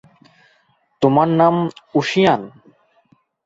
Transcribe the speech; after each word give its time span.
তোমার 1.01 1.27
নাম 1.39 1.55
ঊশিয়ান? 1.95 2.41